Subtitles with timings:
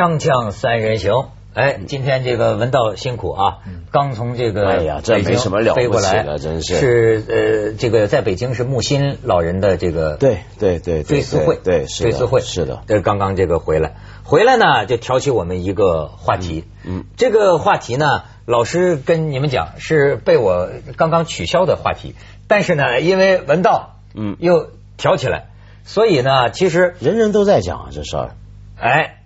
[0.00, 3.58] 锵锵三人行，哎，今天这个文道辛苦啊，
[3.90, 6.78] 刚从这个哎呀这没什么了不起飞过来的真是。
[6.78, 12.82] 是呃，这个在北京是木心老人的这个对对对对追思会，对追思会是的。
[12.86, 17.04] 这刚刚这个回来，回来呢就挑起我们一个话题，嗯嗯。
[17.18, 22.14] 这个话题呢，老师跟你们讲是被我刚刚取消的话题，
[22.48, 24.38] 但是呢，因为文道嗯。
[24.38, 25.48] 又挑起来，
[25.84, 28.30] 所以呢，其实人人都在讲啊这事儿，
[28.78, 29.19] 哎，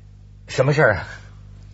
[0.47, 1.09] 什么事儿啊？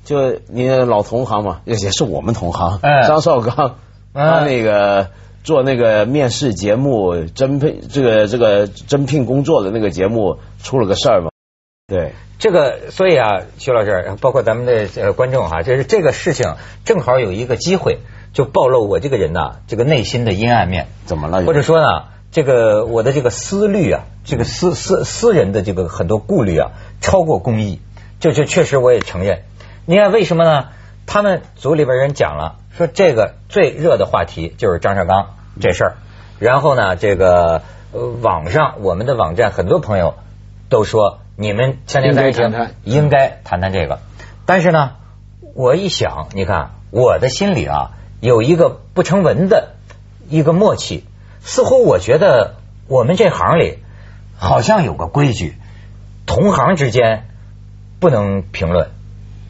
[0.05, 3.07] 就你老同行嘛，也也是我们同行，哎。
[3.07, 3.77] 张绍刚，
[4.13, 5.11] 哎他那个
[5.45, 11.31] 做那个面试节目征聘这个这个征聘工作的那个节目出了个事儿嘛，
[11.87, 17.99] 对，这个，所以啊，徐老师，包括咱们的呃观众哈，就是这个事情正好有一个机会，
[18.33, 21.43] 就暴露我这个人呐，这个内心的阴暗面，怎么了？
[21.45, 27.81] 或者说呢，这个我的这个思虑啊，这个私私私人的这个很多顾虑啊，超过公益，
[28.21, 29.43] 这这确实我也承认。
[29.87, 30.69] 你看为什么呢？
[31.07, 35.93] 他们组里边人讲了，说这个最热的话题就是张绍刚这事儿，
[36.39, 40.15] 然后呢，这个呃网上我们的网站很多朋友
[40.69, 43.99] 都说你们锵锵三人行应该谈谈应该谈谈这个，
[44.47, 44.93] 但是呢，
[45.55, 49.71] 我一想，你看我的心里啊有一个不成文的
[50.29, 51.05] 一个默契，
[51.41, 52.55] 似乎我觉得
[52.87, 53.79] 我们这行里
[54.39, 55.57] 好像有个规矩，
[56.27, 57.25] 同行之间
[58.01, 58.89] 不能评论，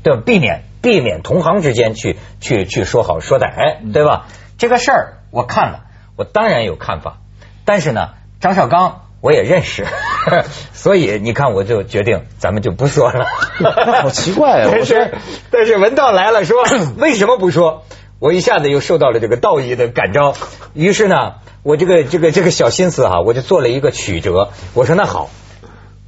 [0.03, 0.23] 对吧？
[0.27, 4.27] 避免避免同行之间去去去说好说歹，对吧？
[4.59, 5.85] 这个事儿我看了，
[6.17, 7.19] 我当然有看法，
[7.65, 9.87] 但是呢，张绍刚我也认识，
[10.75, 13.27] 所以你看我就决定咱们就不说了。
[14.03, 15.15] 好奇怪啊但是
[15.51, 16.65] 但是文道来了说
[16.99, 17.85] 为什么不说？
[18.19, 20.35] 我一下子又受到了这个道义的感召，
[20.75, 24.51] 于是呢，我这个这个这个小心思哈、我就做了一个曲折。
[24.75, 25.31] 我说那好，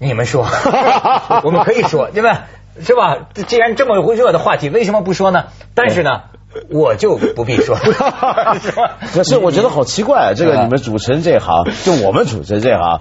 [0.02, 0.44] 你们说，
[1.44, 2.46] 我们可以说，对吧？
[2.80, 3.18] 是吧？
[3.46, 5.44] 既然这么热的话题，为什么不说呢？
[5.74, 6.22] 但是呢，
[6.70, 7.76] 我就不必说，
[8.60, 8.98] 是吧？
[9.14, 13.00] 可是我觉得好奇怪啊，这个啊你们主持人这行，就我们主持人这行，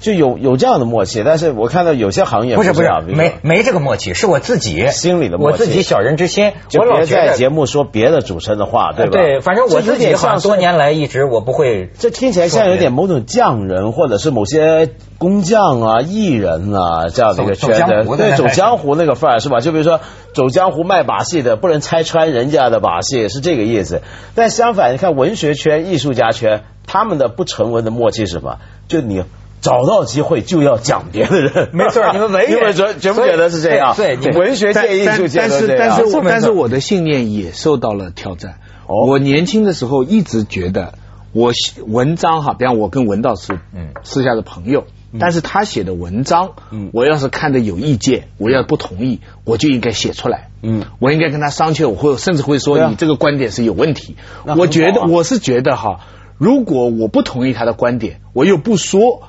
[0.00, 9.10] 就有有这样的默契，但是我看到有些行业不是不是没没这个默契，是我自己心里的默契我自己小人之心，就别我老在节目说别的主持人的话，对吧？
[9.12, 19.60] 对，反正我自己好像多年来一直我不会这听起来像有点某种匠人，或者是某些工匠啊、艺人啊这样的一个圈子，对，走江湖那个范儿是吧？
[19.60, 20.00] 就比如说
[20.34, 24.02] 走江湖卖把戏的，不能拆穿人家的把戏，是这个意思。
[24.34, 28.58] 但相反，你看文学圈、艺术家圈，他们的不成文的默契是什么？
[28.88, 29.24] 就你。
[29.66, 32.52] 找到机会就要讲别的人，没错 你们文人。
[32.52, 33.96] 你们觉觉不觉得是这样？
[33.96, 35.76] 对文学界、艺术界但都这样。
[35.76, 38.60] 是但是但是我的信念也受到了挑战。
[38.86, 39.06] 哦。
[39.06, 40.94] 我年轻的时候一直觉得
[41.32, 43.88] 我写文章哈，比方我跟文道是嗯。
[44.04, 44.84] 私下的朋友，
[45.18, 46.90] 但是他写的文章，嗯。
[46.92, 50.50] 我要是看的有意见，我要不同意，我就应该写出来。
[50.62, 50.84] 嗯。
[51.00, 52.86] 我应该跟他商榷，我会甚至会说啊。
[52.88, 54.16] 你这个观点是有问题。
[54.56, 56.00] 我觉得啊我是觉得哈，
[56.38, 59.22] 如果我不同意他的观点，我又不说，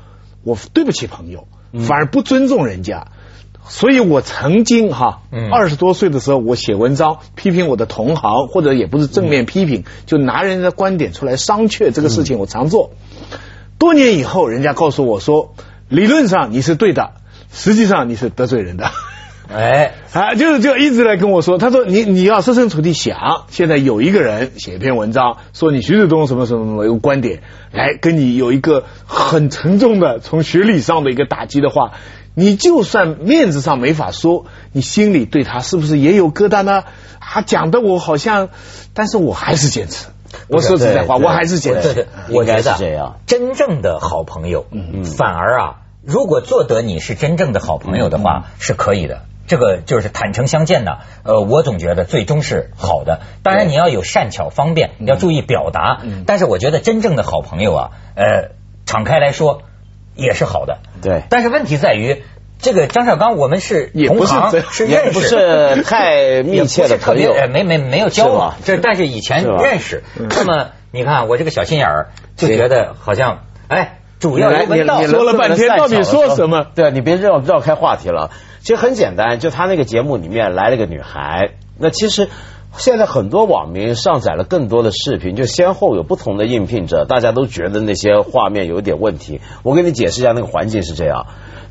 [0.47, 3.07] 我对不起朋友，嗯反而不尊重人家。
[3.69, 12.91] 所以我曾经哈嗯，二十多岁的时候，我写文章批评我的同行，或者也不是正面批评，就拿人家的观点出来商榷，这个事情我常做。
[13.77, 15.53] 多年以后，人家告诉我说，
[15.89, 17.11] 理论上你是对的，
[17.51, 18.89] 实际上你是得罪人的。
[19.49, 27.41] 哎，啊，就是就一直来跟我说，他说你你要设身处地想，现在有一个人写一篇文章，说你徐志东什么什么什么一个观点，
[27.71, 31.93] 来跟你有一个很沉重的从学理上的一个打击的话，
[32.35, 36.83] 你就算面子上没法说，你心里对他是不是也有疙瘩呢？
[37.19, 38.49] 他讲的我好像，
[38.93, 40.07] 但是我还是坚持。
[40.49, 49.21] 我说实在话，我还是坚持我觉得是这样真正的好朋友，嗯反而啊，如果做得你是真正的好朋友的嗯话，是可以的。
[49.47, 53.21] 这个就是坦诚相见的，呃，我总觉得最终是好的。
[53.43, 56.01] 当然你要有善巧方便，你要注意表达。
[56.25, 58.51] 但是我觉得真正的好朋友啊，呃，
[58.85, 59.63] 敞开来说
[60.15, 60.79] 也是好的。
[61.01, 61.23] 对。
[61.29, 62.23] 但是问题在于，
[62.59, 64.51] 这个张绍刚我们是同行，
[64.87, 67.33] 也不认识，是太密切的朋友。
[67.49, 70.03] 没没没有交往是，这但是以前认识。
[70.17, 78.31] 那么你看我这个小心眼儿，就觉得好像哎，主要来由文道你说了半天到底说什么对，你别绕绕开话题了。
[78.61, 82.29] 其实很简单，就他那个节目里面来了个女孩，那其实。
[82.77, 89.41] 现在很多网民上载了更多的视频，就先后有不同的应聘者，大家都觉得那些画面有点问题。
[89.63, 91.25] 我给你解释一下，那个环境是这样：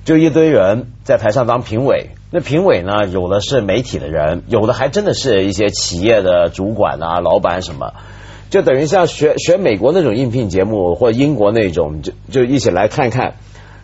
[0.05, 7.93] 就一堆人在台上当评委，那评委呢，有的是媒体的人，有的还真的是一些企业的主管啊、老板什么。
[8.57, 13.35] 就等于像学学美国那种应聘节目，或英国那种，就就一起来看看。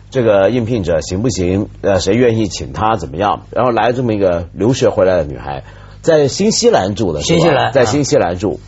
[0.09, 1.69] 这个应聘者行不行？
[1.81, 3.45] 呃，谁愿意请他怎么样？
[3.51, 5.63] 然后来这么一个留学回来的女孩，
[6.01, 8.59] 在新西兰住的，新西兰啊在新西兰住。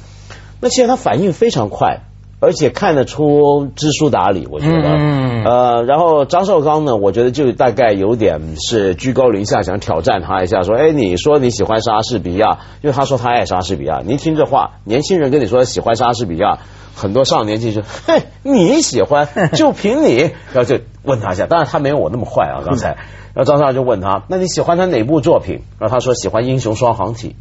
[0.61, 2.01] 那其实她反应非常快，
[2.45, 4.83] 而且看得出知书达理，我觉得。
[4.83, 14.01] 嗯呃，然后张绍刚呢，我觉得就大概有点是居高临下，想挑战他一下，说：“哎，你说你喜欢莎士比亚，因为他说他爱莎士比亚。
[14.05, 16.59] 你一听这话，年轻人跟你说喜欢莎士比亚，
[16.95, 20.17] 很多少年轻就嘿，你喜欢就凭你，
[20.53, 21.45] 然后就问他一下。
[21.45, 22.89] 当然他没有我那么坏啊，刚才。
[23.33, 25.61] 然后张绍就问他，那你喜欢他哪部作品？
[25.79, 27.35] 然后他说喜欢《英雄双行体》。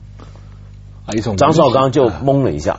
[1.06, 2.78] 啊，一种张绍刚就懵了一下，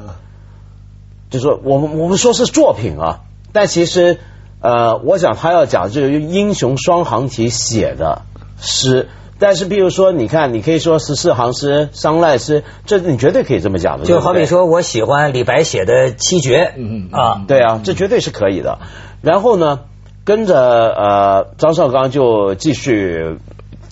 [1.36, 3.20] 就说我们我们说是作品啊，
[3.52, 4.18] 但其实
[4.62, 8.22] 呃，我想他要讲就是英雄双行体写的
[8.60, 9.10] 诗。
[9.38, 14.06] 但是，比如说，你看，你可以说十四行诗、商赖诗，这你绝对可以这么讲的。
[14.06, 18.80] 就好比说我喜欢李白写的七绝嗯嗯啊，对啊，这绝对是可以的。
[19.22, 19.82] 然后呢，
[20.24, 23.38] 跟着呃张绍刚就继续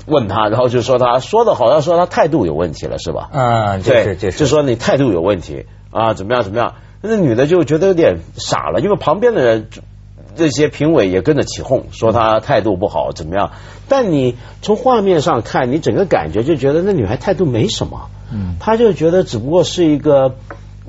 [0.05, 3.29] 问他，然后就说他说的好像说他态度有问题了，是吧？
[3.33, 6.75] 嗯，这对，是这是就说你态度有问题啊，怎么样怎么样？
[7.03, 9.67] 那女的就觉得有点傻了，因为旁边的人
[10.35, 13.51] 这些评委也跟着起哄，说她态度不好，怎么样？
[13.89, 20.35] 但你从画面上看，你整个感觉就觉得那女孩态度没什么，嗯她就觉得只不过是一个。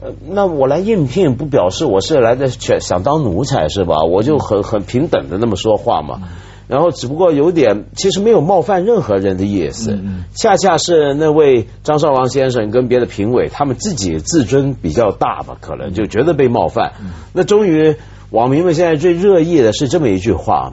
[0.03, 4.03] 呃，那我来应聘不表示我是来的想想当奴才是吧？
[4.03, 6.21] 我就很很平等的那么说话嘛。
[6.67, 16.93] 然后只不过有点，其实没有冒犯任何人的意思，嗯嗯恰恰是那位张绍王先生跟别的评委，他们自己自尊比较大吧，可能就觉得被冒犯。
[17.33, 17.97] 那终于
[18.31, 20.73] 网民们现在最热议的是这么一句话，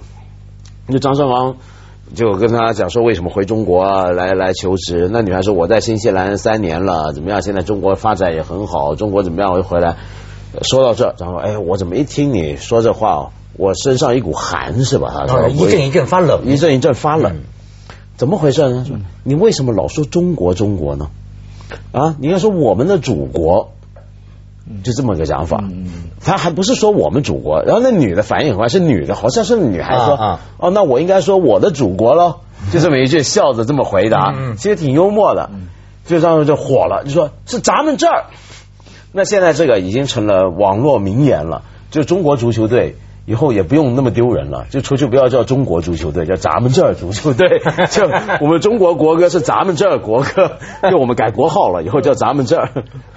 [0.87, 1.57] 就张绍王
[2.15, 7.41] 就跟他讲说为什么回中国啊来来求职，那女孩说我在新西兰三年了，怎么样？
[7.41, 9.51] 现在中国发展也很好，中国怎么样？
[9.51, 9.97] 我就回来。
[10.63, 15.25] 说到这，然后哎，我怎么一听你说这话，我身上一股寒是吧？
[15.27, 17.41] 他说啊一阵一阵发冷，一阵一阵发冷嗯，
[18.17, 18.85] 怎么回事呢？
[18.87, 21.09] 说你为什么老说中国中国呢？
[21.91, 23.71] 啊，你应该说我们的祖国，
[24.83, 25.63] 就这么个讲法。
[26.23, 35.49] 他还不是说我们祖国，然后那女的反应很快，是女的，好像是女孩说啊啊哦，那我应该说我的祖国喽，就这么一句，笑着这么回答，其实挺幽默的。
[36.05, 38.25] 就这样就火了，就说是咱们这儿。
[39.13, 42.95] 那现在这个已经成了网络名言了，就中国足球队。
[43.25, 47.61] 以后也不用那么丢人了，就出去不要叫中国足球队，叫咱们这儿足球队。
[47.91, 48.09] 就
[48.41, 50.57] 我们中国国歌是咱们这儿国歌，
[50.89, 52.69] 就我们改国号了，以后叫咱们这儿。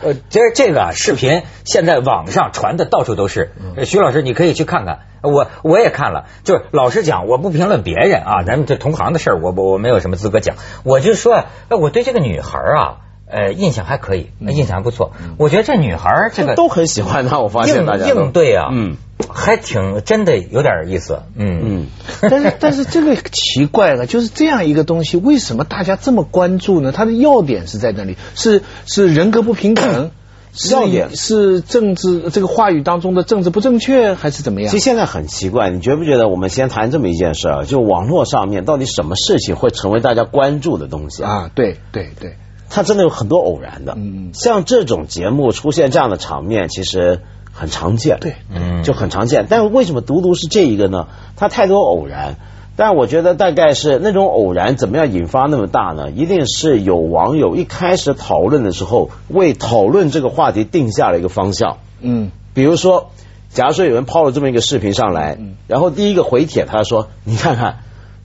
[0.03, 3.53] 呃，其实这个啊视频现在网上传的到处都是。
[3.77, 6.27] 呃徐老师，你可以去看看，我我也看了。
[6.45, 10.57] 就是老实讲，我不评论别人啊，咱们这同行的事儿，我我我没有什么资格讲。
[10.85, 12.97] 我就说，哎，我对这个女孩啊，
[13.27, 15.13] 呃，印象还可以，印象还不错。
[15.39, 18.97] 我觉得这女孩儿这个都很喜欢她，我发现应大家应对啊，嗯
[19.29, 21.23] 还挺真的有点意思。
[21.37, 21.87] 嗯嗯，
[22.23, 26.93] 但是 但是这个奇怪了，就是这样一个东西，为什么大家这么关注呢？
[26.93, 30.11] 它的要点是在那里，是是人格不平等，
[30.71, 34.85] 要点是政治这个话语当中的政治不正确，还是怎么样其实？
[34.85, 36.29] 现在很奇怪，你觉不觉得？
[36.29, 41.31] 我们先谈这么一件事儿，就网络上面到底什么事情会成为大家关注的东西啊？
[41.31, 42.37] 啊，对对对，
[42.71, 43.95] 它真的有很多偶然的。
[43.97, 47.21] 嗯嗯像这种节目出现这样的场面，其实
[47.55, 48.19] 很常见。
[48.21, 49.47] 对嗯就很常见。
[49.49, 51.07] 但是为什么独独是这一个呢？
[51.37, 52.37] 它太多偶然。
[52.77, 56.11] 但我觉得大概是那种偶然怎么样引发那么大呢？
[56.11, 61.79] 一定是有网友一开始讨论的时候，为讨论这个话题定下了一个方向。
[62.01, 63.11] 嗯比如说，
[63.51, 67.77] 假如说有人抛了这么一个视频上来，嗯然后第一个回帖他说：“你看看，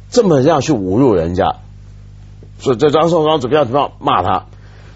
[0.09, 1.57] 这么样去侮辱人家，
[2.59, 4.47] 说这张颂刚怎么样怎么样骂他，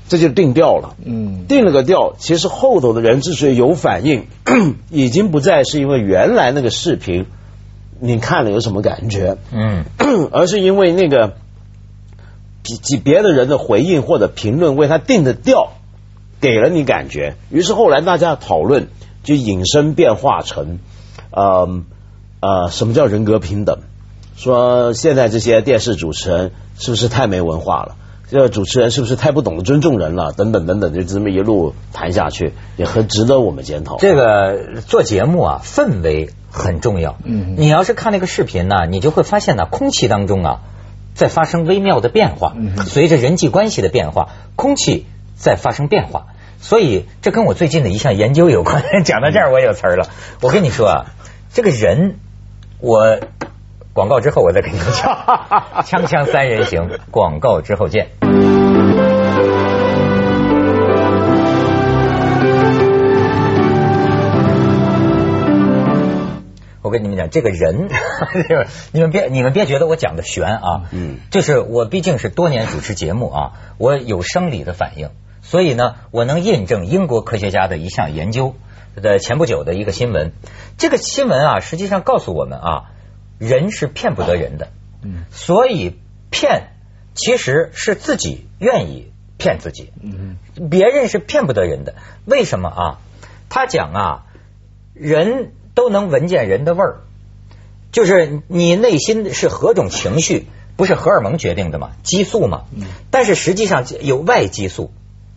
[0.07, 4.25] 这就定调了。”嗯定了个调，其实后头的人之所以有反应，
[4.89, 7.25] 已经不再是因为原来那个视频
[7.99, 9.85] 你看了有什么感觉，嗯
[10.31, 11.33] 而是因为那个
[12.63, 15.73] 几几别的人的回应或者评论为他定的调
[16.41, 18.87] 给了你感觉，于是后来大家讨论
[19.23, 20.79] 就引申变化成，
[21.31, 21.81] 呃
[22.41, 23.79] 呃，什么叫人格平等？
[24.35, 27.95] 说现在这些电视主持人是不是太没文化了？
[28.33, 30.33] 这个主持人是不是太不懂得尊重人了？
[30.33, 33.97] 等等等等，就这么一路谈下去，也很值得我们检讨。
[33.97, 37.15] 这个做节目啊，氛围很重要。
[37.23, 40.61] 嗯你要是看那个视频呢，你就会发现呢，空气当中啊，
[41.13, 46.25] 在发生微妙的变化，嗯随着人际关系的变化，空气在发生变化。
[46.59, 48.83] 所以这跟我最近的一项研究有关。
[49.05, 50.09] 讲到这儿，我有词儿了。
[50.41, 51.05] 我跟你说啊，
[51.53, 52.15] 这个人，
[52.79, 53.19] 我
[53.93, 54.85] 广告之后我再跟你讲。
[55.85, 58.07] 锵锵三人行，广告之后见。
[66.81, 67.87] 我跟你们讲，这个人，
[68.91, 75.11] 你们别你们别觉得我讲的悬啊，嗯，就是我毕竟是多年主持节目啊，我有生理的反应，
[75.43, 78.55] 所以呢，我能印证英国科学家的一项研究
[78.95, 80.33] 的前不久的一个新闻。
[80.79, 82.83] 这个新闻啊，实际上告诉我们啊，
[83.39, 84.69] 人是骗不得人的，
[85.01, 85.95] 嗯，所以
[86.29, 86.69] 骗
[87.13, 90.37] 其实是自己愿意骗自己，嗯，
[90.69, 91.95] 别人是骗不得人的。
[92.25, 92.99] 为什么啊？
[93.49, 94.25] 他讲啊，
[94.93, 95.51] 人。
[95.75, 97.01] 都能闻见人的味儿，
[97.91, 102.65] 就是你内心是何种情绪，不是荷尔蒙决定的嘛，激素嘛。
[103.09, 104.91] 但是实际上有外激素，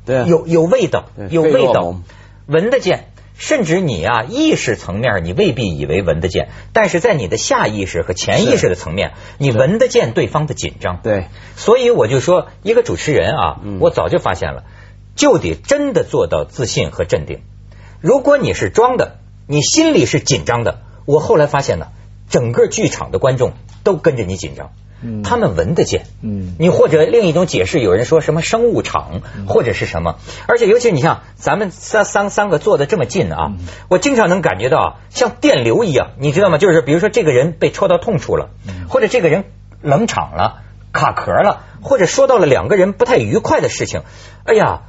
[0.04, 2.02] 对，有有味道，有味道，
[2.44, 3.08] 闻得见。
[3.36, 11.00] 甚至你啊，意识层面你未必以为闻得见，但是在你的下意识和潜意识的层面，你闻得见对方的紧张。
[11.02, 14.64] 对，所以我就说，一个主持人啊，我早就发现了，
[15.14, 17.42] 就得真的做到自信和镇定。
[18.00, 19.18] 如果你是装的。
[19.48, 21.86] 你心里是紧张的，我后来发现呢，
[22.28, 23.52] 整个剧场的观众
[23.84, 24.72] 都跟着你紧张，
[25.22, 30.16] 他们闻得见，嗯，你或者另一种解释，有人说什么生物场或者是什么，
[30.48, 33.52] 而且尤其你像咱们三三三个坐的这么近啊，
[33.88, 36.58] 我经常能感觉到像电流一样，你知道吗？
[36.58, 38.50] 就是比如说这个人被戳到痛处了，
[38.88, 39.44] 或者这个人
[39.82, 40.62] 冷场了、
[40.92, 44.02] 卡壳了，或者说到了两个人不太愉快的事情，
[44.44, 44.82] 哎呀。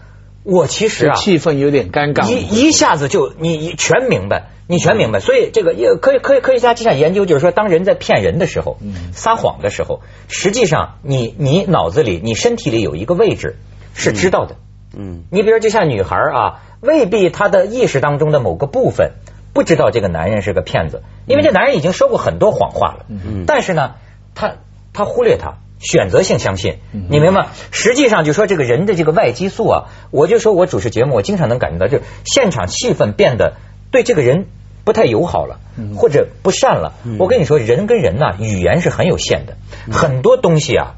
[0.48, 5.20] 我其实啊，气氛有点尴尬，一一下子就你全明白，你全明白。
[5.20, 8.78] 所以这个也科科科学家就想研究，就是说，当人在骗人的时候，
[9.12, 10.00] 撒谎的时候，
[10.30, 13.58] 实际上你你脑子里、你身体里有一个位置
[13.94, 14.56] 是知道的。
[14.98, 19.16] 嗯，你比如就像女孩啊，未必她的意识当中的某个部分
[19.52, 23.06] 不知道这个男人是个骗子，因为这男人已经说过很多谎话了。
[23.10, 23.96] 嗯，但是呢，
[24.34, 24.54] 他
[24.94, 25.56] 他忽略他。
[25.80, 27.48] 选择性相信，你明白吗？
[27.72, 33.54] 实际上就说这个人的这个外激素啊，我就说我主持节目，我经常能感觉到，就现场气氛变得
[33.92, 34.48] 对这个人
[34.84, 35.60] 不太友好了，
[35.96, 36.94] 或者不善了。
[37.20, 39.58] 我跟你说，人跟人呐，语言是很有限的，
[39.92, 40.96] 很多东西啊，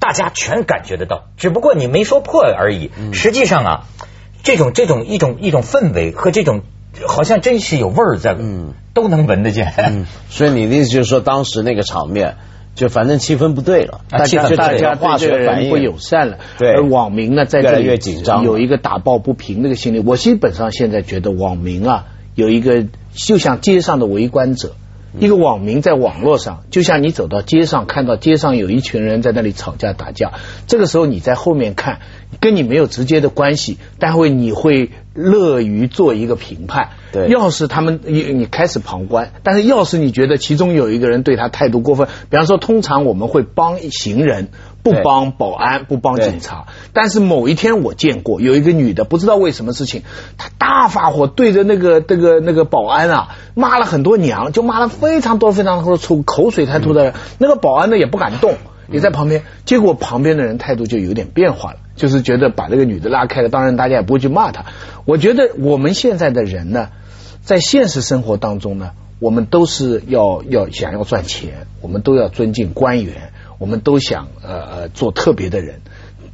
[0.00, 2.90] 大家全感觉得到，只不过你没说破而已。
[3.12, 3.84] 实际上啊，
[4.42, 6.62] 这种这种一种一种氛围和这种
[7.06, 8.34] 好像真是有味儿在，
[8.94, 10.06] 都能闻得见。
[10.28, 12.36] 所以你的意思就是说，当时那个场面。
[12.78, 19.98] 就反正气氛不对了，大家大家化学反应不友善了，对，而网民呢在这里紧张，有一个打抱不平那个心理。
[19.98, 22.06] 我基本上现在觉得网民啊
[22.36, 24.76] 有一个就像街上的围观者，
[25.20, 30.32] 一个网民在网络上，就像你走到街上看到街上有一群人在那里吵架打架，
[30.66, 32.00] 这个时候你在后面看，
[32.40, 36.90] 跟你没有直接的关系，但会你会乐于做一个评判。
[37.10, 44.48] 对，要是他们你你开始旁观，但是要是你觉得其中有一个人对他态度过分，比方说，通常我们会帮行人，
[44.96, 46.66] 不帮保安，不帮警察。
[46.92, 50.02] 但是某一天我见过有一个女的，不知道为什么事情，
[50.36, 58.54] 她大发火，对着那个那个那个保安啊骂了很多娘，就骂了非常多非常多出口水太多的，那个保安呢也不敢动，
[58.90, 59.42] 也在旁边。
[59.64, 63.48] 结果旁边的人态度就有点变化了，就是觉得把这个女的拉开了。
[63.48, 64.64] 当然大家也不会去骂她。
[65.04, 66.88] 我觉得我们现在的人呢。
[67.40, 68.90] 在现实生活当中呢，
[69.20, 75.80] 我们都是要要想要赚钱，我们都要尊敬官员，我们都想呃呃做特别的人。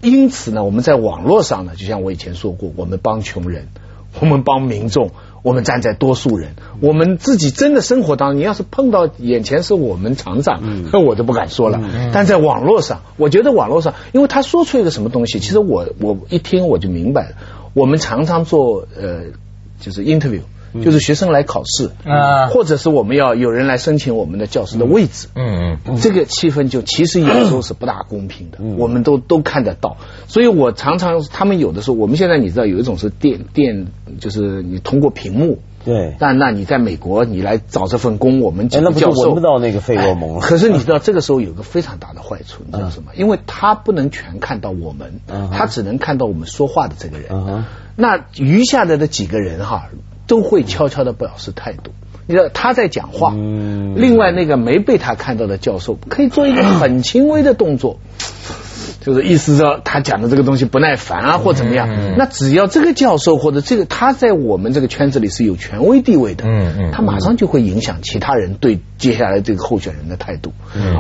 [0.03, 3.69] 因此呢，我们在网络上呢，就像我以前说过，我们帮穷人，
[4.21, 5.13] 我们帮民众，
[5.43, 6.57] 我们站在多数人。
[6.81, 10.61] 我们自己真的生活当中，你要是碰到眼前是我们厂长，
[10.93, 11.81] 那我就不敢说了。
[12.13, 17.37] 但在网络上，我觉得网络上，因为他说出一个什么东西，其实我我一听我就明白了。
[17.73, 19.25] 我们常常做呃，
[19.81, 20.43] 就是 interview。
[20.83, 29.97] 就是学生来考试啊，或者是我们要有人来申请我们的教师的位置，嗯嗯，这个气氛就其实有时候是不大公平的，我们都都看得到。
[30.27, 33.87] 所以我常常他们有的时候，我们现在你知道有一种是电电，
[34.19, 40.41] 就是你通过屏幕，对，但那你在美国你来找这份工，我们几个教授闻不到那个费洛蒙。
[40.41, 43.13] 可是你知道这个时候有个非常大的坏处，你知道什么？
[43.17, 45.21] 因为他不能全看到我们，
[45.53, 47.65] 他只能看到我们说话的这个人。
[47.97, 49.89] 那余下来的几个人哈。
[50.27, 51.93] 都会悄悄的表示态度。
[52.27, 57.99] 你知道他在讲话，另外那个没被他看到的教授可以做一个很轻微的动作，
[59.05, 61.89] 就是意思说他讲的这个东西不耐烦啊，或怎么样。
[62.17, 66.45] 那只要这个教授或者这个他在我们这个圈子里是有权威地位的，
[66.93, 70.53] 他马上就会影响其他人对接下来这个候选人的态度。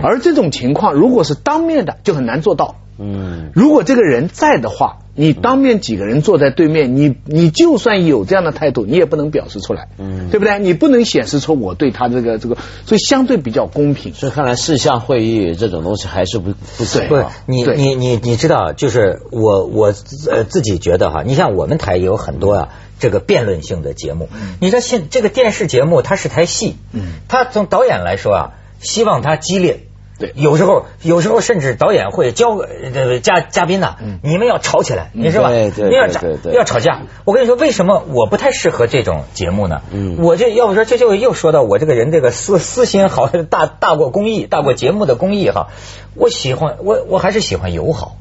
[0.02, 2.76] 而这种情况如果是当面的，就很难做到。
[2.96, 4.98] 嗯，如果这个人在的话。
[5.16, 10.58] 你当面几个人坐在对面，你你就算有这样的态度，你也不能表示出来，嗯，对不对？
[10.58, 14.12] 你不能显示出我对他这个这个，所以相对比较公平。
[14.12, 16.56] 所以看来事项会议这种东西还是不不
[16.92, 17.06] 对。
[17.06, 19.94] 不你你你你你知道，就是我我
[20.30, 22.68] 呃自己觉得哈，你像我们台也有很多啊。
[23.00, 24.30] 这个辩论性的节目。
[24.60, 29.88] 你说现这个电视节目它是台戏，嗯它从导演来说啊，希望它激烈。
[30.24, 35.48] 对有时候有时候甚至导演会教呃嘉嘉宾呐、你们要吵起来，你是吧？
[35.50, 36.20] 对对你要吵
[36.52, 37.02] 要吵架。
[37.24, 39.82] 我跟你说，为什么我不太适合这种节目呢？
[39.90, 45.68] 嗯我这要不说这就又说到我这个人这个私私心好大大过公益，大过节目的公益哈。
[46.14, 48.16] 我喜欢我我还是喜欢友好，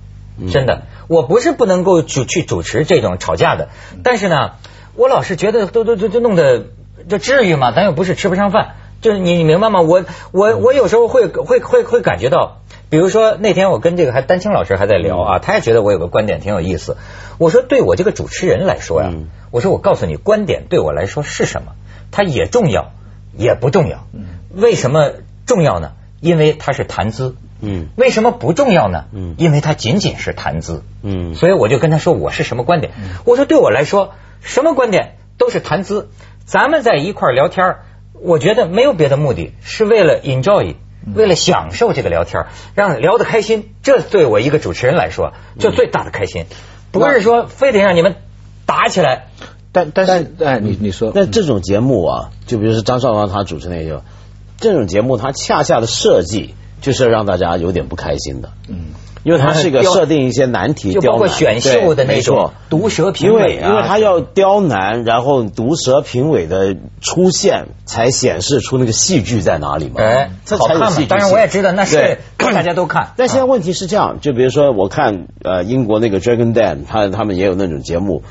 [0.52, 3.70] 真的，我不是不能够主去主持这种吵架的，
[4.04, 4.52] 但是呢，
[4.96, 6.66] 我老是觉得都都都都弄得
[7.08, 7.72] 这至于吗？
[7.72, 8.76] 咱又不是吃不上饭。
[9.04, 9.82] 就是你你明白吗？
[9.82, 16.98] 我我我有时候会会会会感觉到，比如说那天我跟这个还丹青老师还在聊啊，他也觉得我有个观点挺有意思。
[17.38, 21.74] 我说对我这个主持人来说呀，嗯我说我告诉你，观点对我来说是什么？
[22.12, 22.92] 它也重要，
[23.38, 24.08] 也不重要。
[24.56, 25.12] 为什么
[25.46, 25.92] 重要呢？
[26.22, 27.36] 因为它是谈资。
[27.66, 29.06] 嗯为什么不重要呢？
[29.14, 30.84] 嗯因为它仅仅是谈资。
[31.02, 32.94] 嗯所以我就跟他说我是什么观点。
[33.26, 36.10] 我说对我来说，什么观点都是谈资。
[36.46, 37.80] 咱们在一块儿聊天儿，
[38.24, 40.76] 我觉得没有别的目的，是为了 enjoy，
[41.14, 43.74] 为了享受这个聊天，让聊得开心。
[43.84, 46.46] 这对我一个主持人来说，就最大的开心，
[46.92, 48.16] 不是说非得让你们
[48.66, 49.28] 打起来。
[49.74, 54.04] 但但是哎，你你说，那这种节目啊，就比如说张绍刚他主持那个，
[54.58, 70.02] 这种节目它恰恰的设计就是让大家有点不开心的，嗯，因为它是一个设定一些难题， 就包括选秀的那种毒舌评委啊，为因为他要刁难，然后毒舌评委的出现，才显示出那个戏剧在哪里嘛。
[70.02, 71.08] 哎，这好看嘛才有戏剧。
[71.08, 73.14] 当然我也知道那是大家都看。
[73.16, 78.24] 但现在问题是这样，就比如说我看呃英国那个 Dragon Den，他他们也有那种节目，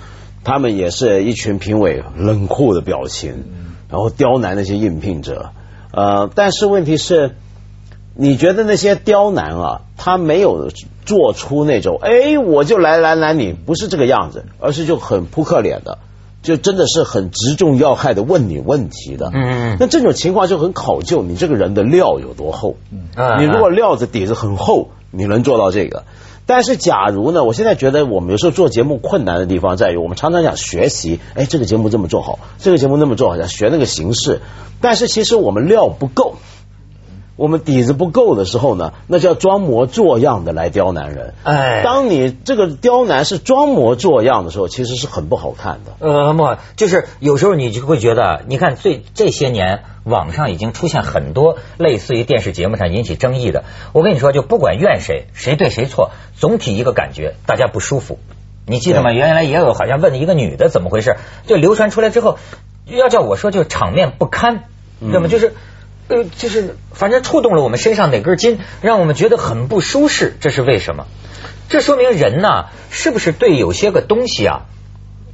[0.44, 3.44] 他们也是一群评委冷酷的表情，
[3.88, 5.50] 然后刁难那些应聘者。
[5.92, 7.32] 呃，但是问题是，
[8.14, 10.70] 你觉得那些刁难啊，他没有
[11.04, 15.98] 做出那种哎我就来来来你，不是这个样子，而是就很扑克脸的。
[16.42, 22.74] 就真的是很直中要害的问你问题的，嗯那这种情况就很考究你这个人的料有多厚。
[22.90, 23.06] 嗯
[23.38, 26.02] 你如果料子底子很厚，你能做到这个。
[26.44, 34.40] 但是假如呢，我现在觉得我们有时候做节目困难的地方在于，我们常常想学习，哎，这个节目这么做好，这个节目那么做好，想学那个形式，
[34.80, 36.34] 但是其实我们料不够。
[37.34, 41.32] 我们底子不够的时候呢，那叫装模作样的来刁难人。
[41.44, 46.06] 哎当你这个刁难是装模作样的时候，其实是很不好看的。
[46.06, 53.64] 呃，莫，就是有时候你就会觉得，你看最这些年网上已经出现很多类似于电视节目上引起争议的。
[53.92, 58.18] 我跟你说，就不管怨谁，谁对谁错，总体一个感觉，大家不舒服。
[58.66, 59.10] 你记得吗？
[59.10, 61.16] 原来也有好像问一个女的怎么回事，
[61.46, 62.38] 就流传出来之后，
[62.86, 64.64] 要叫我说就场面不堪，
[65.00, 65.54] 那么就是。
[66.36, 71.06] 就是反正触动了我们身上哪根筋，让我们觉得很不舒适，这是为什么？
[71.68, 74.66] 这说明人呐，是不是对有些个东西啊，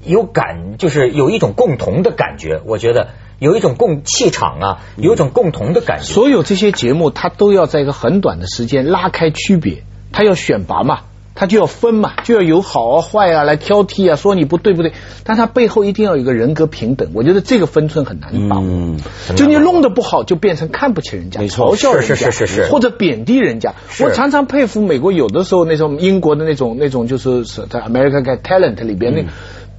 [0.05, 2.63] 有感，就是有一种共同的感觉。
[2.65, 3.09] 我觉得
[3.41, 6.05] 有一种共气场啊，有一种共同的感觉。
[6.05, 11.01] 所有这些节目，它都要在一个很短的时间拉开区别，它要选拔嘛，
[11.39, 18.65] 它就要分嘛，就要有好啊坏啊来挑剔啊，说你不对不对，但他背后一定要有一个人格平等，我觉得这个分寸很难把握。
[18.67, 18.99] 嗯，
[19.37, 23.75] 就你弄得不好，就变成看不起人家，没嘲笑人家，是是是是是或者贬低人家。
[24.01, 29.23] 我常常佩服美国有的时候那种英国的那种那种，就是是在 American Got Talent 里边那。
[29.23, 29.27] 嗯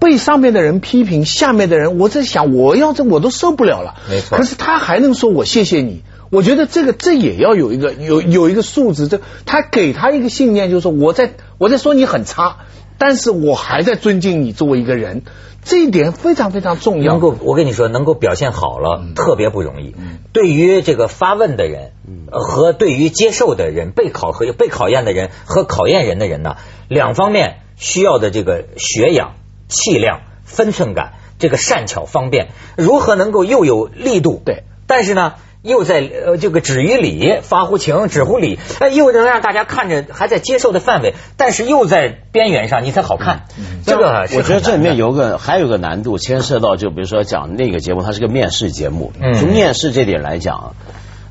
[0.01, 3.95] 被上面的人批评，下面的人，我在想，我要这我都受不了了。
[4.09, 12.57] 没错可是他还能说我谢谢你，我觉得这个这也要有一个有有一个素质，这他给他一个信念，就是说我在我在说你很差，
[12.99, 15.23] 但是我还在尊敬你作为一个人，
[15.63, 17.13] 这一点非常非常重要。
[17.13, 19.95] 能够，我跟你说，能够表现好了，特别不容易。
[20.31, 21.93] 对于这个发问的人，
[22.31, 29.33] 呃和对于接受的人、被考核被考验的人和考验人的人呢，两方面需要的这个学养、
[29.67, 34.39] 气量、分寸感，这个善巧方便，如何能够又有力度？
[34.45, 35.33] 对，但是呢。
[35.61, 43.43] 又在呃这个止于礼，发乎情，止乎礼，哎，又能让大家看着还在接受的范围，但是又在边缘上，你才好看。
[43.85, 49.11] 这个我觉得这里面有个还有个难度，牵涉到就比如说讲那个节目，它是个面试节目。
[49.19, 50.75] 嗯从面试这点来讲，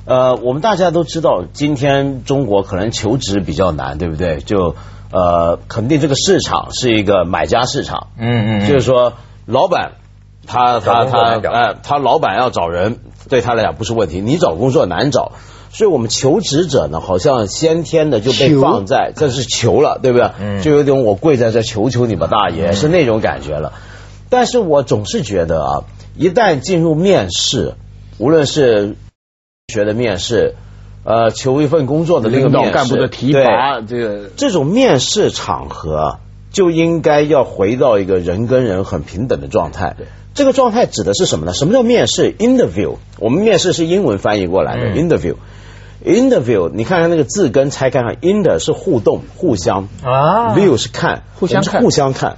[0.04, 4.40] 呃，我们大家都知道，今天中国可能求职比较难，对不对？
[4.40, 4.76] 就
[5.10, 8.08] 呃，肯定这个市场是一个买家市场。
[8.18, 9.14] 嗯嗯嗯就是说，
[9.46, 9.92] 老板
[10.48, 12.96] 他他他哎，他老板要找人，
[13.28, 15.32] 对他来讲不是问题，你找工作难找。
[15.70, 20.30] 所以我们求职者呢，好像先天的就被放在这是求了，对不对？
[20.40, 23.74] 嗯就有点我跪在这求求你吧，大爷，是那种感觉了。
[24.30, 25.84] 但是我总是觉得啊，
[26.16, 27.74] 一旦进入面试，
[28.16, 28.96] 无论是
[29.68, 30.54] 学的面试，
[31.04, 36.18] 呃，求一份工作的那个干部的提拔，这个这种面试场合，
[36.50, 39.96] 就应该要回到一个人跟人很平等的状态。
[40.38, 41.52] 这个状态指的是什么呢？
[41.52, 45.34] 什么叫面试？interview，我们面试是英文翻译过来的、嗯 interview。
[46.04, 52.36] interview，你看看那个字根拆开看，inter 是互动、互相啊，view 是看，互相互相看。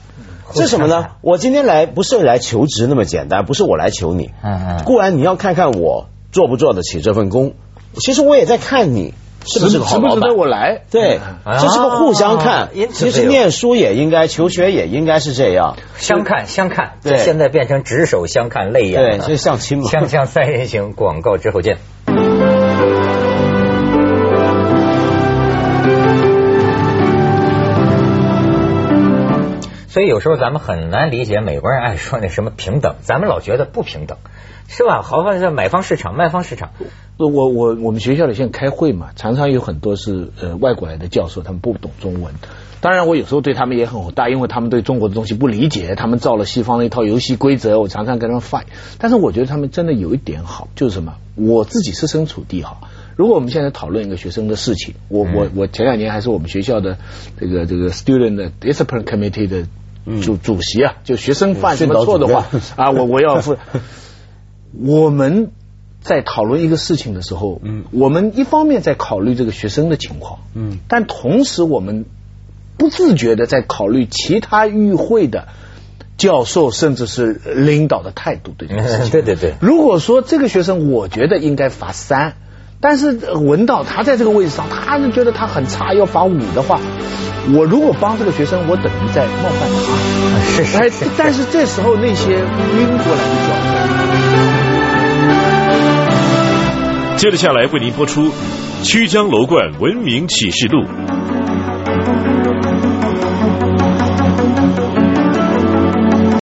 [0.55, 1.09] 这是什么呢？
[1.21, 4.31] 我今天来不是来求职那么简单，不是我来求你。
[4.43, 7.53] 嗯嗯固然你要看看我做不做得起这份工，
[7.97, 9.13] 其实我也在看你
[9.47, 10.35] 是不是个好老板值不值得。
[10.35, 10.83] 我来？
[10.91, 12.69] 对，啊这是个互相看。
[12.93, 15.77] 其实念书也应该，求学也应该是这样。
[15.97, 19.27] 相看相看，对现在变成执手相看泪眼对，了。
[19.27, 19.85] 就相亲嘛。
[19.85, 21.79] 锵锵三人行，广告之后见。
[30.01, 34.17] 所以有时候咱们很难理解美国人爱说那什么平等，咱们老觉得不平等，
[34.67, 35.03] 是吧？
[35.03, 36.71] 好像是买方市场、卖方市场，
[37.19, 42.33] 我我我们学校里现在开会嘛，常常有很多是呃外国来的教授，他们不懂中文。
[42.81, 48.65] 当然，我有时候对他们也很火大，因为他们对中国的东西不理解，他们造了西方的一套游戏规则，我常常跟他们 fight。
[48.97, 51.17] 但是我觉得他们真的有一点好，就是什么？
[51.35, 52.79] 我自己设身处地哈。
[53.17, 56.97] 如果我们现在讨论一个学生的事情，我我我前两年还是我们学校的
[57.39, 59.67] 这个这个 student discipline committee 的
[60.23, 63.57] 主主席啊，就学生犯什么错的话啊，我我要负。
[64.85, 65.51] 我们
[66.01, 72.07] 在讨论一个事情的时候，嗯，我们一方面在考虑这个学生的情况，嗯，但同时我们
[72.77, 75.49] 不自觉的在考虑其他与会的
[76.17, 79.11] 教授甚至是领导的态度对这个事情。
[79.13, 82.35] 对对对如果说这个学生，我觉得应该罚三。
[82.83, 86.81] 但是呃文道他在这个位置上，他是觉得他很差，要罚五的话，
[87.53, 89.77] 我如果帮这个学生，我等于在冒犯他。
[90.51, 93.55] 是是哎是，但是这时候那些晕过来的教
[97.17, 97.17] 授。
[97.17, 98.29] 接着下来为您播出
[98.83, 100.83] 《曲江楼观文明启示录》。